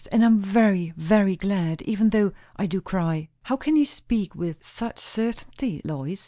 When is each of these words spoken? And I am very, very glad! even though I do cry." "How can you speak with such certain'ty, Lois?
And 0.11 0.23
I 0.23 0.25
am 0.25 0.41
very, 0.41 0.93
very 0.97 1.35
glad! 1.35 1.83
even 1.83 2.09
though 2.09 2.31
I 2.55 2.65
do 2.65 2.81
cry." 2.81 3.29
"How 3.43 3.55
can 3.55 3.75
you 3.75 3.85
speak 3.85 4.33
with 4.33 4.57
such 4.65 4.97
certain'ty, 4.99 5.81
Lois? 5.85 6.19